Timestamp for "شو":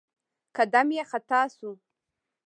1.55-1.71